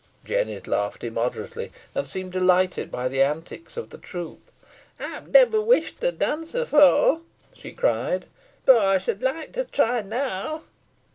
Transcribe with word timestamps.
Jennet 0.25 0.65
laughed 0.65 1.03
immoderately, 1.03 1.71
and 1.93 2.07
seemed 2.07 2.31
delighted 2.31 2.89
by 2.89 3.07
the 3.07 3.21
antics 3.21 3.77
of 3.77 3.91
the 3.91 3.99
troop. 3.99 4.49
"Ey 4.99 5.19
never 5.27 5.61
wished 5.61 6.01
to 6.01 6.11
dance 6.11 6.55
efore," 6.55 7.21
she 7.53 7.71
cried, 7.71 8.25
"boh 8.65 8.93
ey 8.93 8.97
should 8.97 9.21
like 9.21 9.51
to 9.51 9.63
try 9.63 10.01
now." 10.01 10.63